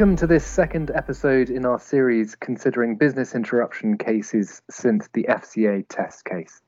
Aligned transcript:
Welcome 0.00 0.16
to 0.16 0.26
this 0.26 0.46
second 0.46 0.90
episode 0.94 1.50
in 1.50 1.66
our 1.66 1.78
series 1.78 2.34
considering 2.34 2.96
business 2.96 3.34
interruption 3.34 3.98
cases 3.98 4.62
since 4.70 5.10
the 5.12 5.26
FCA 5.28 5.84
test 5.90 6.24
case. 6.24 6.62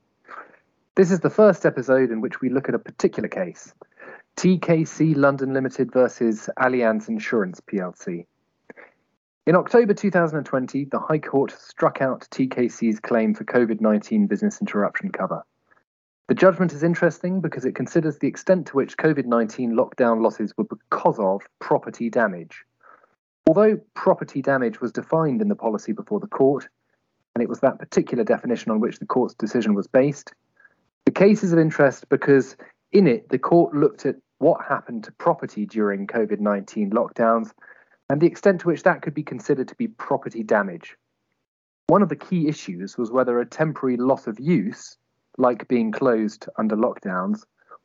This 0.96 1.10
is 1.10 1.20
the 1.20 1.30
first 1.30 1.64
episode 1.64 2.10
in 2.10 2.20
which 2.20 2.42
we 2.42 2.50
look 2.50 2.68
at 2.68 2.74
a 2.74 2.78
particular 2.78 3.30
case 3.30 3.72
TKC 4.36 5.16
London 5.16 5.54
Limited 5.54 5.90
versus 5.90 6.50
Allianz 6.58 7.08
Insurance 7.08 7.58
plc. 7.62 8.26
In 9.46 9.56
October 9.56 9.94
2020, 9.94 10.84
the 10.84 11.00
High 11.00 11.18
Court 11.18 11.52
struck 11.58 12.02
out 12.02 12.28
TKC's 12.30 13.00
claim 13.00 13.32
for 13.32 13.44
COVID 13.44 13.80
19 13.80 14.26
business 14.26 14.60
interruption 14.60 15.10
cover. 15.10 15.42
The 16.28 16.34
judgment 16.34 16.74
is 16.74 16.82
interesting 16.82 17.40
because 17.40 17.64
it 17.64 17.74
considers 17.74 18.18
the 18.18 18.28
extent 18.28 18.66
to 18.66 18.76
which 18.76 18.98
COVID 18.98 19.24
19 19.24 19.72
lockdown 19.72 20.22
losses 20.22 20.52
were 20.58 20.64
because 20.64 21.18
of 21.18 21.40
property 21.60 22.10
damage. 22.10 22.66
Although 23.46 23.80
property 23.94 24.40
damage 24.40 24.80
was 24.80 24.92
defined 24.92 25.42
in 25.42 25.48
the 25.48 25.56
policy 25.56 25.92
before 25.92 26.20
the 26.20 26.26
court, 26.28 26.68
and 27.34 27.42
it 27.42 27.48
was 27.48 27.60
that 27.60 27.78
particular 27.78 28.24
definition 28.24 28.70
on 28.70 28.80
which 28.80 28.98
the 28.98 29.06
court's 29.06 29.34
decision 29.34 29.74
was 29.74 29.86
based, 29.86 30.32
the 31.04 31.12
case 31.12 31.42
is 31.42 31.52
of 31.52 31.58
interest 31.58 32.08
because 32.08 32.56
in 32.92 33.06
it 33.06 33.28
the 33.30 33.38
court 33.38 33.74
looked 33.74 34.06
at 34.06 34.16
what 34.38 34.64
happened 34.64 35.04
to 35.04 35.12
property 35.12 35.66
during 35.66 36.06
COVID 36.06 36.40
19 36.40 36.90
lockdowns 36.90 37.50
and 38.10 38.20
the 38.20 38.26
extent 38.26 38.60
to 38.60 38.66
which 38.68 38.82
that 38.82 39.02
could 39.02 39.14
be 39.14 39.22
considered 39.22 39.68
to 39.68 39.74
be 39.76 39.88
property 39.88 40.42
damage. 40.42 40.96
One 41.86 42.02
of 42.02 42.08
the 42.08 42.16
key 42.16 42.48
issues 42.48 42.96
was 42.96 43.10
whether 43.10 43.40
a 43.40 43.46
temporary 43.46 43.96
loss 43.96 44.26
of 44.26 44.38
use, 44.38 44.96
like 45.38 45.68
being 45.68 45.92
closed 45.92 46.46
under 46.58 46.76
lockdowns, 46.76 47.44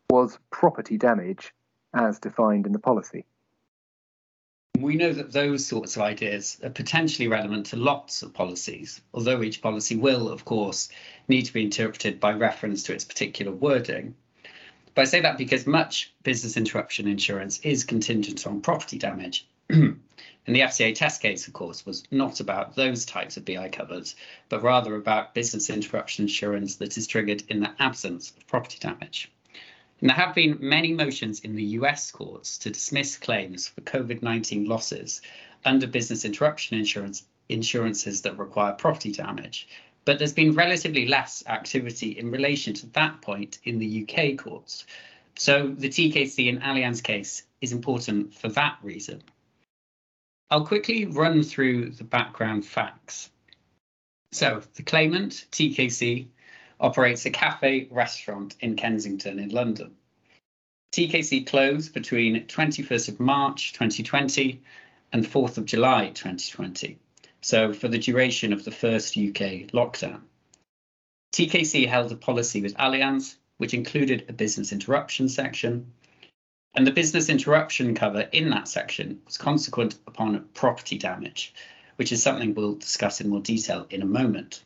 was 0.10 0.38
property 0.52 0.98
damage 0.98 1.54
as 1.94 2.20
defined 2.20 2.66
in 2.66 2.73
the 2.73 2.80
policy. 2.80 3.26
We 4.81 4.95
know 4.95 5.11
that 5.11 5.33
those 5.33 5.66
sorts 5.66 5.95
of 5.95 6.03
ideas 6.03 6.59
are 6.64 6.70
potentially 6.70 7.28
relevant 7.28 7.66
to 7.67 7.75
lots 7.78 8.22
of 8.22 8.33
policies, 8.33 9.02
although 9.11 9.42
each 9.42 9.59
policy 9.59 9.95
will, 9.95 10.30
of 10.30 10.45
course, 10.45 10.89
need 11.28 11.44
to 11.44 11.53
be 11.53 11.64
interpreted 11.64 12.20
by 12.20 12.33
reference 12.33 12.83
to 12.83 12.94
its 12.94 13.03
particular 13.03 13.52
wording. 13.52 14.14
But 14.94 15.02
I 15.02 15.05
say 15.05 15.22
that 15.22 15.39
because 15.39 15.66
much 15.66 16.14
business 16.22 16.58
interruption 16.58 17.08
insurance 17.08 17.59
is 17.61 17.83
contingent 17.83 18.45
on 18.45 18.61
property 18.61 19.00
damage. 19.00 19.48
and 19.70 20.00
the 20.45 20.61
FCA 20.61 20.94
test 20.94 21.23
case, 21.23 21.48
of 21.48 21.53
course, 21.53 21.83
was 21.83 22.03
not 22.11 22.39
about 22.39 22.75
those 22.75 23.03
types 23.03 23.36
of 23.36 23.45
BI 23.45 23.70
covers, 23.70 24.16
but 24.48 24.61
rather 24.61 24.95
about 24.95 25.33
business 25.33 25.72
interruption 25.72 26.25
insurance 26.25 26.75
that 26.75 26.98
is 26.98 27.08
triggered 27.08 27.42
in 27.50 27.61
the 27.61 27.73
absence 27.80 28.30
of 28.30 28.45
property 28.45 28.78
damage. 28.80 29.31
There 30.00 30.16
have 30.16 30.36
been 30.36 30.58
many 30.59 30.94
motions 30.94 31.40
in 31.40 31.56
the 31.56 31.64
US 31.80 32.12
courts 32.12 32.59
to 32.59 32.70
dismiss 32.70 33.17
claims 33.17 33.67
for 33.67 33.81
COVID 33.81 34.22
19 34.22 34.66
losses 34.66 35.22
under 35.66 35.88
business 35.88 36.23
interruption 36.23 36.78
insurance 36.78 37.26
insurances 37.50 38.22
that 38.22 38.38
require 38.38 38.73
property 38.73 39.12
damage. 39.12 39.67
But 40.06 40.20
there's 40.20 40.34
been 40.34 40.54
relatively 40.54 41.08
less 41.08 41.44
activity 41.48 42.12
in 42.12 42.30
relation 42.30 42.73
to 42.76 42.86
that 42.88 43.22
point 43.22 43.59
in 43.64 43.80
the 43.80 44.04
UK 44.04 44.38
courts. 44.38 44.86
So 45.36 45.70
the 45.70 45.89
TKC 45.89 46.50
and 46.50 46.61
Allianz 46.61 47.02
case 47.02 47.44
is 47.61 47.72
important 47.72 48.34
for 48.34 48.50
that 48.50 48.78
reason. 48.84 49.23
I'll 50.50 50.66
quickly 50.66 51.06
run 51.06 51.44
through 51.44 51.92
the 51.92 52.04
background 52.04 52.66
facts. 52.66 53.30
So 54.32 54.61
the 54.76 54.84
claimant, 54.84 55.48
TKC, 55.52 56.28
operates 56.80 57.25
a 57.25 57.31
cafe 57.31 57.88
restaurant 57.92 58.56
in 58.59 58.75
Kensington 58.75 59.39
in 59.39 59.50
London. 59.50 59.95
TKC 60.94 61.45
closed 61.45 61.93
between 61.93 62.45
21st 62.45 63.10
of 63.10 63.20
March 63.20 63.73
2020 63.73 64.61
and 65.11 65.26
4th 65.26 65.58
of 65.58 65.66
July 65.66 66.08
2020, 66.08 66.98
so 67.42 67.73
for 67.73 67.87
the 67.87 67.98
duration 67.98 68.54
of 68.54 68.64
the 68.64 68.71
first 68.71 69.17
UK 69.17 69.70
lockdown. 69.73 70.21
TKC 71.33 71.87
held 71.87 72.11
a 72.11 72.16
policy 72.16 72.61
with 72.61 72.76
Allianz, 72.77 73.36
which 73.58 73.73
included 73.73 74.26
a 74.27 74.33
business 74.33 74.71
interruption 74.71 75.30
section, 75.30 75.92
and 76.73 76.86
the 76.86 76.92
business 76.92 77.30
interruption 77.30 77.95
cover 77.95 78.21
in 78.32 78.49
that 78.52 78.67
section 78.67 79.21
was 79.26 79.37
consequent 79.37 79.95
upon 80.05 80.48
property 80.54 80.98
damage, 80.98 81.54
which 81.95 82.11
is 82.11 82.21
something 82.21 82.54
we'll 82.54 82.76
discuss 82.76 83.20
in 83.20 83.30
more 83.30 83.42
detail 83.42 83.87
in 83.89 84.02
a 84.02 84.05
moment. 84.05 84.64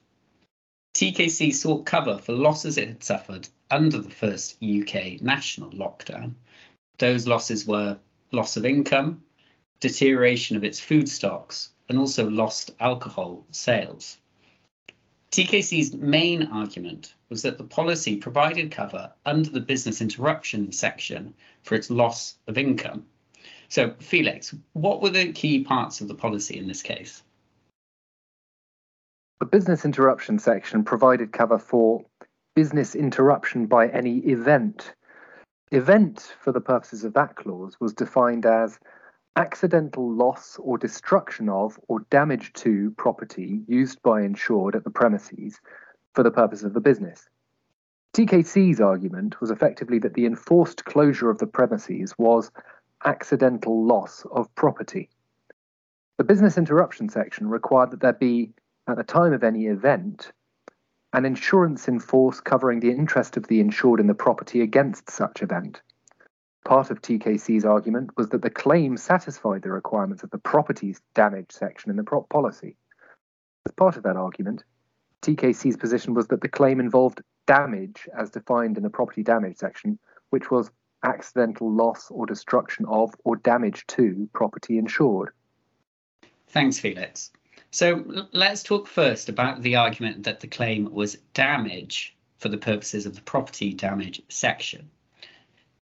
TKC 0.94 1.54
sought 1.54 1.86
cover 1.86 2.18
for 2.18 2.34
losses 2.34 2.78
it 2.78 2.88
had 2.88 3.04
suffered 3.04 3.48
under 3.70 3.98
the 4.00 4.10
first 4.10 4.58
UK 4.62 5.22
national 5.22 5.72
lockdown. 5.72 6.34
Those 6.98 7.28
losses 7.28 7.66
were 7.66 7.98
loss 8.32 8.58
of 8.58 8.66
income, 8.66 9.24
deterioration 9.80 10.58
of 10.58 10.64
its 10.64 10.80
food 10.80 11.08
stocks, 11.08 11.70
and 11.88 11.98
also 11.98 12.30
lost 12.30 12.72
alcohol 12.80 13.46
sales. 13.52 14.18
TKC's 15.32 15.94
main 15.94 16.44
argument 16.48 17.14
was 17.30 17.42
that 17.42 17.58
the 17.58 17.64
policy 17.64 18.18
provided 18.18 18.70
cover 18.70 19.14
under 19.26 19.50
the 19.50 19.62
business 19.62 20.02
interruption 20.02 20.74
section 20.74 21.34
for 21.64 21.76
its 21.76 21.90
loss 21.90 22.36
of 22.48 22.58
income. 22.58 23.06
So, 23.70 23.96
Felix, 24.00 24.54
what 24.74 25.02
were 25.02 25.10
the 25.10 25.32
key 25.32 25.64
parts 25.64 26.02
of 26.02 26.10
the 26.10 26.16
policy 26.16 26.58
in 26.58 26.68
this 26.68 26.82
case? 26.82 27.24
The 29.42 29.48
business 29.48 29.86
interruption 29.86 30.38
section 30.38 30.84
provided 30.84 31.34
cover 31.34 31.58
for 31.58 32.06
business 32.54 32.94
interruption 32.94 33.66
by 33.66 33.88
any 33.88 34.20
event. 34.20 34.94
Event, 35.72 36.36
for 36.40 36.52
the 36.52 36.62
purposes 36.62 37.04
of 37.04 37.16
that 37.16 37.36
clause, 37.36 37.76
was 37.80 37.92
defined 37.92 38.46
as 38.46 38.80
accidental 39.36 40.14
loss 40.14 40.60
or 40.60 40.78
destruction 40.78 41.50
of 41.50 41.80
or 41.88 42.02
damage 42.12 42.54
to 42.54 42.92
property 42.98 43.64
used 43.68 44.00
by 44.04 44.22
insured 44.22 44.76
at 44.76 44.84
the 44.84 44.92
premises 44.92 45.60
for 46.14 46.22
the 46.22 46.30
purpose 46.30 46.62
of 46.62 46.76
the 46.76 46.80
business. 46.80 47.28
TKC's 48.14 48.80
argument 48.80 49.42
was 49.42 49.50
effectively 49.50 49.98
that 49.98 50.14
the 50.14 50.28
enforced 50.28 50.86
closure 50.86 51.32
of 51.32 51.40
the 51.40 51.48
premises 51.48 52.14
was 52.20 52.52
accidental 53.06 53.88
loss 53.88 54.24
of 54.32 54.54
property. 54.54 55.10
The 56.20 56.26
business 56.26 56.60
interruption 56.60 57.10
section 57.10 57.50
required 57.50 57.90
that 57.90 58.02
there 58.02 58.14
be 58.14 58.54
at 58.88 58.98
the 58.98 59.04
time 59.04 59.34
of 59.34 59.44
any 59.44 59.66
event, 59.66 60.32
an 61.14 61.26
insurance 61.26 61.88
in 61.88 62.00
force 62.00 62.40
covering 62.40 62.80
the 62.80 62.92
interest 62.92 63.38
of 63.38 63.48
the 63.48 63.60
insured 63.60 64.00
in 64.00 64.08
the 64.08 64.14
property 64.14 64.62
against 64.62 65.10
such 65.10 65.42
event. 65.42 65.82
Part 66.64 66.92
of 66.92 67.02
TKC's 67.02 67.66
argument 67.66 68.12
was 68.18 68.30
that 68.30 68.42
the 68.42 68.50
claim 68.50 68.96
satisfied 68.96 69.64
the 69.64 69.72
requirements 69.72 70.24
of 70.24 70.30
the 70.30 70.38
properties 70.38 71.02
damage 71.14 71.52
section 71.52 71.90
in 71.90 71.98
the 71.98 72.04
prop 72.04 72.30
policy. 72.30 72.76
As 73.66 73.74
part 73.74 73.98
of 73.98 74.04
that 74.04 74.16
argument, 74.16 74.64
TKC's 75.22 75.78
position 75.78 76.14
was 76.14 76.28
that 76.28 76.42
the 76.42 76.50
claim 76.50 76.80
involved 76.80 77.22
damage 77.48 78.08
as 78.18 78.30
defined 78.30 78.78
in 78.78 78.84
the 78.84 78.90
property 78.90 79.24
damage 79.24 79.58
section, 79.58 80.00
which 80.30 80.50
was 80.50 80.72
accidental 81.04 81.72
loss 81.72 82.10
or 82.12 82.26
destruction 82.26 82.86
of 82.86 83.14
or 83.24 83.36
damage 83.36 83.86
to 83.88 84.30
property 84.34 84.78
insured. 84.78 85.32
Thanks, 86.48 86.80
Felix. 86.80 87.32
So 87.74 88.28
let's 88.34 88.64
talk 88.64 88.86
first 88.86 89.30
about 89.30 89.62
the 89.62 89.78
argument 89.78 90.24
that 90.24 90.42
the 90.42 90.48
claim 90.48 90.92
was 90.92 91.18
damage 91.34 92.14
for 92.38 92.50
the 92.50 92.58
purposes 92.58 93.06
of 93.06 93.16
the 93.16 93.22
property 93.22 93.74
damage 93.74 94.22
section. 94.28 94.90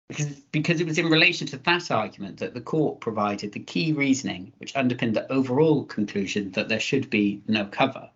Because, 0.09 0.27
because 0.53 0.81
it 0.81 0.87
was 0.87 0.97
in 0.97 1.11
relation 1.11 1.47
to 1.49 1.59
that 1.59 1.91
argument 1.91 2.39
that 2.39 2.55
the 2.55 2.63
court 2.63 3.01
provided 3.01 3.53
the 3.53 3.61
key 3.61 3.93
reasoning 3.93 4.53
which 4.57 4.75
underpinned 4.75 5.17
the 5.17 5.31
overall 5.31 5.85
conclusion 5.85 6.53
that 6.53 6.69
there 6.69 6.81
should 6.81 7.11
be 7.11 7.43
no 7.47 7.67
cover. 7.67 8.09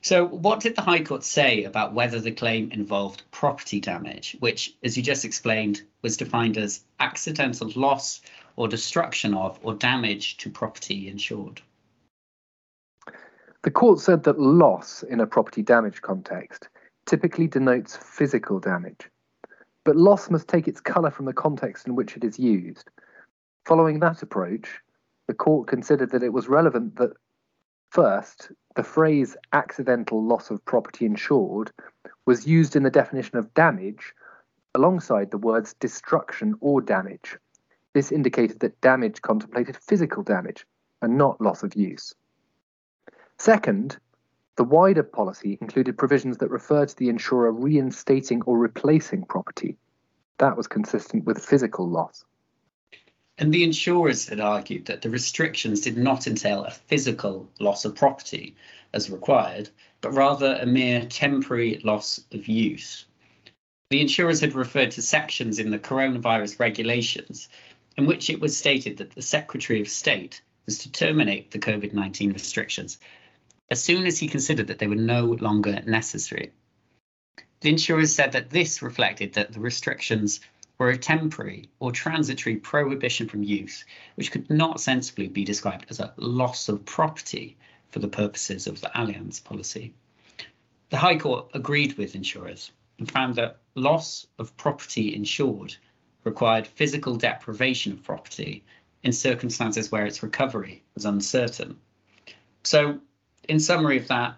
So, 0.00 0.26
what 0.26 0.60
did 0.60 0.76
the 0.76 0.82
High 0.82 1.02
Court 1.02 1.24
say 1.24 1.64
about 1.64 1.94
whether 1.94 2.20
the 2.20 2.30
claim 2.30 2.70
involved 2.72 3.22
property 3.30 3.80
damage, 3.80 4.36
which, 4.38 4.74
as 4.82 4.96
you 4.96 5.02
just 5.02 5.24
explained, 5.24 5.82
was 6.02 6.16
defined 6.16 6.56
as 6.56 6.84
accidental 7.00 7.72
loss 7.74 8.20
or 8.56 8.68
destruction 8.68 9.34
of 9.34 9.58
or 9.62 9.74
damage 9.74 10.36
to 10.38 10.50
property 10.50 11.08
insured? 11.08 11.60
The 13.64 13.70
court 13.70 13.98
said 13.98 14.24
that 14.24 14.38
loss 14.38 15.02
in 15.04 15.20
a 15.20 15.26
property 15.26 15.62
damage 15.62 16.02
context 16.02 16.68
typically 17.06 17.46
denotes 17.46 17.96
physical 17.96 18.60
damage, 18.60 19.08
but 19.84 19.96
loss 19.96 20.28
must 20.28 20.48
take 20.48 20.68
its 20.68 20.82
colour 20.82 21.10
from 21.10 21.24
the 21.24 21.32
context 21.32 21.86
in 21.86 21.94
which 21.94 22.14
it 22.14 22.24
is 22.24 22.38
used. 22.38 22.90
Following 23.64 24.00
that 24.00 24.22
approach, 24.22 24.82
the 25.28 25.32
court 25.32 25.66
considered 25.66 26.10
that 26.10 26.22
it 26.22 26.34
was 26.34 26.46
relevant 26.46 26.96
that, 26.96 27.14
first, 27.88 28.52
the 28.76 28.84
phrase 28.84 29.34
accidental 29.54 30.22
loss 30.22 30.50
of 30.50 30.62
property 30.66 31.06
insured 31.06 31.72
was 32.26 32.46
used 32.46 32.76
in 32.76 32.82
the 32.82 32.90
definition 32.90 33.38
of 33.38 33.54
damage 33.54 34.12
alongside 34.74 35.30
the 35.30 35.38
words 35.38 35.72
destruction 35.80 36.54
or 36.60 36.82
damage. 36.82 37.38
This 37.94 38.12
indicated 38.12 38.60
that 38.60 38.78
damage 38.82 39.22
contemplated 39.22 39.78
physical 39.78 40.22
damage 40.22 40.66
and 41.00 41.16
not 41.16 41.40
loss 41.40 41.62
of 41.62 41.74
use. 41.74 42.14
Second, 43.38 43.98
the 44.56 44.64
wider 44.64 45.02
policy 45.02 45.58
included 45.60 45.98
provisions 45.98 46.38
that 46.38 46.50
referred 46.50 46.88
to 46.88 46.96
the 46.96 47.08
insurer 47.08 47.52
reinstating 47.52 48.40
or 48.42 48.56
replacing 48.56 49.24
property. 49.24 49.76
That 50.38 50.56
was 50.56 50.66
consistent 50.66 51.24
with 51.24 51.44
physical 51.44 51.88
loss. 51.88 52.24
And 53.36 53.52
the 53.52 53.64
insurers 53.64 54.28
had 54.28 54.40
argued 54.40 54.86
that 54.86 55.02
the 55.02 55.10
restrictions 55.10 55.80
did 55.80 55.98
not 55.98 56.26
entail 56.26 56.64
a 56.64 56.70
physical 56.70 57.48
loss 57.58 57.84
of 57.84 57.96
property 57.96 58.54
as 58.92 59.10
required, 59.10 59.68
but 60.00 60.14
rather 60.14 60.56
a 60.60 60.66
mere 60.66 61.04
temporary 61.04 61.80
loss 61.84 62.20
of 62.32 62.46
use. 62.46 63.06
The 63.90 64.00
insurers 64.00 64.40
had 64.40 64.54
referred 64.54 64.92
to 64.92 65.02
sections 65.02 65.58
in 65.58 65.70
the 65.70 65.78
coronavirus 65.78 66.60
regulations 66.60 67.48
in 67.96 68.06
which 68.06 68.30
it 68.30 68.40
was 68.40 68.56
stated 68.56 68.96
that 68.98 69.10
the 69.10 69.22
Secretary 69.22 69.80
of 69.80 69.88
State 69.88 70.42
was 70.66 70.78
to 70.78 70.92
terminate 70.92 71.50
the 71.50 71.58
COVID 71.58 71.92
19 71.92 72.32
restrictions 72.32 72.98
as 73.70 73.82
soon 73.82 74.06
as 74.06 74.18
he 74.18 74.28
considered 74.28 74.66
that 74.68 74.78
they 74.78 74.86
were 74.86 74.94
no 74.94 75.24
longer 75.24 75.82
necessary. 75.86 76.52
The 77.60 77.70
insurers 77.70 78.14
said 78.14 78.32
that 78.32 78.50
this 78.50 78.82
reflected 78.82 79.34
that 79.34 79.52
the 79.52 79.60
restrictions 79.60 80.40
were 80.78 80.90
a 80.90 80.98
temporary 80.98 81.68
or 81.78 81.92
transitory 81.92 82.56
prohibition 82.56 83.28
from 83.28 83.42
use, 83.42 83.84
which 84.16 84.30
could 84.30 84.50
not 84.50 84.80
sensibly 84.80 85.28
be 85.28 85.44
described 85.44 85.86
as 85.88 86.00
a 86.00 86.12
loss 86.16 86.68
of 86.68 86.84
property 86.84 87.56
for 87.90 88.00
the 88.00 88.08
purposes 88.08 88.66
of 88.66 88.80
the 88.80 88.90
Allianz 88.94 89.42
policy. 89.42 89.94
The 90.90 90.98
High 90.98 91.18
Court 91.18 91.50
agreed 91.54 91.96
with 91.96 92.14
insurers 92.14 92.70
and 92.98 93.10
found 93.10 93.36
that 93.36 93.60
loss 93.74 94.26
of 94.38 94.56
property 94.56 95.14
insured 95.14 95.74
required 96.24 96.66
physical 96.66 97.16
deprivation 97.16 97.92
of 97.92 98.02
property 98.02 98.64
in 99.02 99.12
circumstances 99.12 99.92
where 99.92 100.06
its 100.06 100.22
recovery 100.22 100.82
was 100.94 101.04
uncertain. 101.04 101.78
So, 102.62 103.00
in 103.48 103.60
summary 103.60 103.98
of 103.98 104.08
that, 104.08 104.36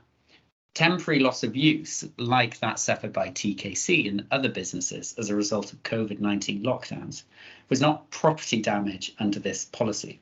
temporary 0.74 1.20
loss 1.20 1.42
of 1.42 1.56
use, 1.56 2.04
like 2.18 2.58
that 2.60 2.78
suffered 2.78 3.12
by 3.12 3.30
TKC 3.30 4.08
and 4.08 4.26
other 4.30 4.48
businesses 4.48 5.14
as 5.18 5.30
a 5.30 5.34
result 5.34 5.72
of 5.72 5.82
COVID 5.82 6.20
19 6.20 6.62
lockdowns, 6.62 7.22
was 7.68 7.80
not 7.80 8.10
property 8.10 8.60
damage 8.60 9.14
under 9.18 9.40
this 9.40 9.64
policy. 9.64 10.20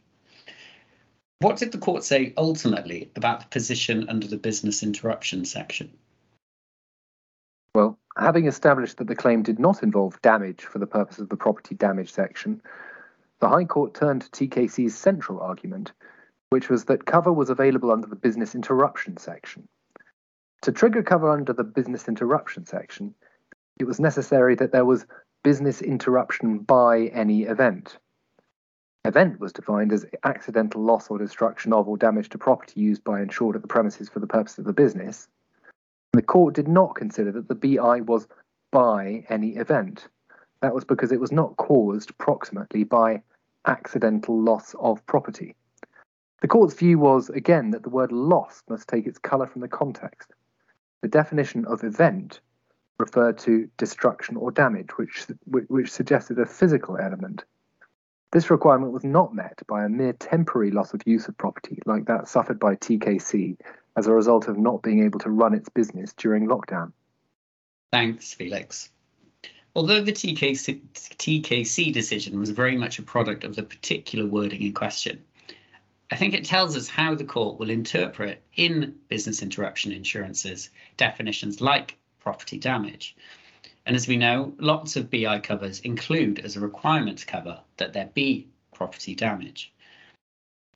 What 1.40 1.56
did 1.56 1.72
the 1.72 1.78
court 1.78 2.04
say 2.04 2.32
ultimately 2.36 3.10
about 3.16 3.40
the 3.40 3.46
position 3.46 4.08
under 4.08 4.26
the 4.26 4.36
business 4.36 4.82
interruption 4.82 5.44
section? 5.44 5.90
Well, 7.74 7.98
having 8.16 8.46
established 8.46 8.98
that 8.98 9.08
the 9.08 9.16
claim 9.16 9.42
did 9.42 9.58
not 9.58 9.82
involve 9.82 10.22
damage 10.22 10.62
for 10.62 10.78
the 10.78 10.86
purpose 10.86 11.18
of 11.18 11.28
the 11.28 11.36
property 11.36 11.74
damage 11.74 12.12
section, 12.12 12.62
the 13.40 13.48
High 13.48 13.64
Court 13.64 13.94
turned 13.94 14.22
to 14.22 14.48
TKC's 14.48 14.94
central 14.94 15.40
argument, 15.40 15.92
which 16.50 16.68
was 16.68 16.84
that 16.84 17.06
cover 17.06 17.32
was 17.32 17.50
available 17.50 17.90
under 17.90 18.06
the 18.06 18.16
business 18.16 18.54
interruption 18.54 19.16
section. 19.16 19.68
To 20.62 20.72
trigger 20.72 21.02
cover 21.02 21.30
under 21.30 21.52
the 21.52 21.64
business 21.64 22.08
interruption 22.08 22.64
section, 22.64 23.14
it 23.78 23.84
was 23.84 24.00
necessary 24.00 24.54
that 24.56 24.72
there 24.72 24.84
was 24.84 25.06
business 25.42 25.82
interruption 25.82 26.58
by 26.58 27.06
any 27.12 27.42
event. 27.42 27.98
Event 29.04 29.38
was 29.38 29.52
defined 29.52 29.92
as 29.92 30.06
accidental 30.24 30.82
loss 30.82 31.10
or 31.10 31.18
destruction 31.18 31.74
of 31.74 31.86
or 31.86 31.98
damage 31.98 32.30
to 32.30 32.38
property 32.38 32.80
used 32.80 33.04
by 33.04 33.20
insured 33.20 33.56
at 33.56 33.60
the 33.60 33.68
premises 33.68 34.08
for 34.08 34.20
the 34.20 34.26
purpose 34.26 34.56
of 34.56 34.64
the 34.64 34.72
business. 34.72 35.28
The 36.14 36.22
court 36.22 36.54
did 36.54 36.68
not 36.68 36.94
consider 36.94 37.30
that 37.32 37.48
the 37.48 37.54
BI 37.54 38.00
was 38.00 38.26
by 38.70 39.26
any 39.28 39.56
event. 39.56 40.08
That 40.62 40.74
was 40.74 40.84
because 40.84 41.12
it 41.12 41.20
was 41.20 41.32
not 41.32 41.56
caused 41.58 42.16
proximately 42.16 42.84
by 42.84 43.22
accidental 43.66 44.40
loss 44.40 44.74
of 44.80 45.04
property. 45.04 45.54
The 46.44 46.48
court's 46.48 46.74
view 46.74 46.98
was, 46.98 47.30
again, 47.30 47.70
that 47.70 47.84
the 47.84 47.88
word 47.88 48.12
loss 48.12 48.62
must 48.68 48.86
take 48.86 49.06
its 49.06 49.16
colour 49.16 49.46
from 49.46 49.62
the 49.62 49.68
context. 49.68 50.30
The 51.00 51.08
definition 51.08 51.64
of 51.64 51.82
event 51.82 52.40
referred 52.98 53.38
to 53.38 53.70
destruction 53.78 54.36
or 54.36 54.50
damage, 54.50 54.90
which, 54.98 55.24
which 55.46 55.90
suggested 55.90 56.38
a 56.38 56.44
physical 56.44 56.98
element. 56.98 57.44
This 58.30 58.50
requirement 58.50 58.92
was 58.92 59.04
not 59.04 59.34
met 59.34 59.62
by 59.66 59.86
a 59.86 59.88
mere 59.88 60.12
temporary 60.12 60.70
loss 60.70 60.92
of 60.92 61.00
use 61.06 61.28
of 61.28 61.38
property, 61.38 61.78
like 61.86 62.04
that 62.04 62.28
suffered 62.28 62.60
by 62.60 62.76
TKC 62.76 63.56
as 63.96 64.06
a 64.06 64.12
result 64.12 64.46
of 64.46 64.58
not 64.58 64.82
being 64.82 65.02
able 65.02 65.20
to 65.20 65.30
run 65.30 65.54
its 65.54 65.70
business 65.70 66.12
during 66.12 66.46
lockdown. 66.46 66.92
Thanks, 67.90 68.34
Felix. 68.34 68.90
Although 69.74 70.02
the 70.02 70.12
TKC, 70.12 70.82
TKC 70.92 71.90
decision 71.90 72.38
was 72.38 72.50
very 72.50 72.76
much 72.76 72.98
a 72.98 73.02
product 73.02 73.44
of 73.44 73.56
the 73.56 73.62
particular 73.62 74.26
wording 74.26 74.60
in 74.60 74.74
question, 74.74 75.24
I 76.14 76.16
think 76.16 76.32
it 76.32 76.44
tells 76.44 76.76
us 76.76 76.86
how 76.86 77.16
the 77.16 77.24
court 77.24 77.58
will 77.58 77.70
interpret 77.70 78.40
in 78.54 78.94
business 79.08 79.42
interruption 79.42 79.90
insurances 79.90 80.70
definitions 80.96 81.60
like 81.60 81.98
property 82.20 82.56
damage. 82.56 83.16
And 83.84 83.96
as 83.96 84.06
we 84.06 84.16
know, 84.16 84.54
lots 84.60 84.94
of 84.94 85.10
BI 85.10 85.40
covers 85.40 85.80
include 85.80 86.38
as 86.38 86.54
a 86.54 86.60
requirement 86.60 87.18
to 87.18 87.26
cover 87.26 87.58
that 87.78 87.94
there 87.94 88.12
be 88.14 88.46
property 88.72 89.16
damage. 89.16 89.72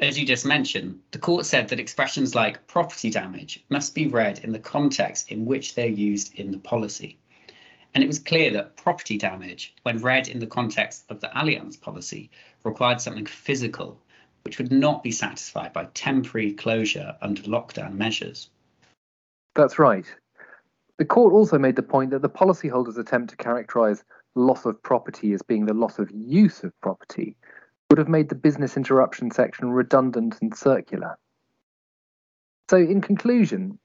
As 0.00 0.19
you 0.19 0.26
just 0.26 0.44
mentioned, 0.44 0.99
the 1.12 1.20
court 1.20 1.46
said 1.46 1.69
that 1.69 1.79
expressions 1.79 2.34
like 2.34 2.67
property 2.67 3.08
damage 3.08 3.64
must 3.69 3.94
be 3.94 4.08
read 4.08 4.41
in 4.41 4.50
the 4.50 4.58
context 4.58 5.31
in 5.31 5.46
which 5.46 5.76
they're 5.76 5.87
used 5.87 6.34
in 6.34 6.50
the 6.50 6.58
policy. 6.58 7.17
And 7.94 8.02
it 8.02 8.08
was 8.08 8.19
clear 8.19 8.50
that 8.55 8.76
property 8.76 9.17
damage, 9.17 9.73
when 9.84 10.02
read 10.02 10.26
in 10.26 10.41
the 10.41 10.49
context 10.49 11.05
of 11.08 11.20
the 11.20 11.29
Allianz 11.29 11.81
policy, 11.81 12.29
required 12.64 13.00
something 13.00 13.26
physical 13.26 14.00
which 14.48 14.56
would 14.56 14.72
not 14.72 15.02
be 15.02 15.12
satisfied 15.12 15.74
by 15.74 15.84
temporary 15.92 16.54
closure 16.54 17.14
under 17.20 17.42
lockdown 17.42 17.92
measures. 17.92 18.48
That's 19.54 19.78
right. 19.78 20.06
The 20.96 21.04
court 21.04 21.34
also 21.34 21.58
made 21.58 21.76
the 21.76 21.82
point 21.82 22.12
that 22.12 22.22
the 22.22 22.30
policyholder's 22.30 22.96
attempt 22.96 23.28
to 23.28 23.36
characterise 23.36 24.02
loss 24.34 24.64
of 24.64 24.82
property 24.82 25.34
as 25.34 25.42
being 25.42 25.66
the 25.66 25.74
loss 25.74 25.98
of 25.98 26.10
use 26.10 26.64
of 26.64 26.72
property 26.80 27.36
would 27.90 27.98
have 27.98 28.08
made 28.08 28.30
the 28.30 28.34
business 28.34 28.78
interruption 28.78 29.30
section 29.30 29.68
redundant 29.68 30.36
and 30.40 30.56
circular. 30.56 31.18
So, 32.70 32.78
in 32.78 33.02
conclusion, 33.02 33.78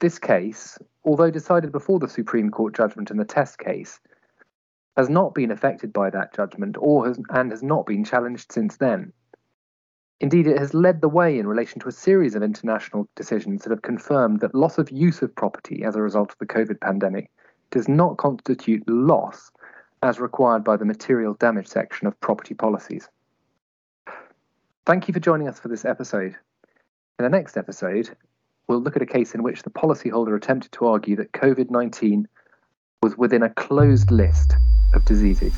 this 0.00 0.18
case, 0.18 0.78
although 1.04 1.30
decided 1.30 1.72
before 1.72 1.98
the 1.98 2.08
Supreme 2.08 2.48
Court 2.48 2.74
judgment 2.74 3.10
in 3.10 3.18
the 3.18 3.26
test 3.26 3.58
case, 3.58 4.00
has 4.96 5.10
not 5.10 5.34
been 5.34 5.50
affected 5.50 5.92
by 5.92 6.08
that 6.08 6.34
judgment 6.34 6.76
or 6.78 7.06
has, 7.06 7.20
and 7.28 7.50
has 7.50 7.62
not 7.62 7.84
been 7.84 8.02
challenged 8.02 8.50
since 8.50 8.78
then. 8.78 9.12
Indeed, 10.20 10.46
it 10.46 10.58
has 10.58 10.72
led 10.72 11.02
the 11.02 11.08
way 11.08 11.38
in 11.38 11.46
relation 11.46 11.78
to 11.80 11.88
a 11.88 11.92
series 11.92 12.34
of 12.34 12.42
international 12.42 13.06
decisions 13.16 13.62
that 13.62 13.70
have 13.70 13.82
confirmed 13.82 14.40
that 14.40 14.54
loss 14.54 14.78
of 14.78 14.90
use 14.90 15.20
of 15.20 15.34
property 15.34 15.84
as 15.84 15.94
a 15.94 16.00
result 16.00 16.32
of 16.32 16.38
the 16.38 16.46
COVID 16.46 16.80
pandemic 16.80 17.30
does 17.70 17.86
not 17.86 18.16
constitute 18.16 18.88
loss 18.88 19.50
as 20.02 20.18
required 20.18 20.64
by 20.64 20.76
the 20.76 20.84
material 20.84 21.34
damage 21.34 21.66
section 21.66 22.06
of 22.06 22.18
property 22.20 22.54
policies. 22.54 23.08
Thank 24.86 25.08
you 25.08 25.12
for 25.12 25.20
joining 25.20 25.48
us 25.48 25.58
for 25.58 25.68
this 25.68 25.84
episode. 25.84 26.36
In 27.18 27.24
the 27.24 27.28
next 27.28 27.56
episode, 27.56 28.16
we'll 28.68 28.80
look 28.80 28.96
at 28.96 29.02
a 29.02 29.06
case 29.06 29.34
in 29.34 29.42
which 29.42 29.64
the 29.64 29.70
policyholder 29.70 30.36
attempted 30.36 30.72
to 30.72 30.86
argue 30.86 31.16
that 31.16 31.32
COVID 31.32 31.70
19 31.70 32.26
was 33.02 33.18
within 33.18 33.42
a 33.42 33.50
closed 33.50 34.10
list 34.10 34.54
of 34.94 35.04
diseases. 35.04 35.54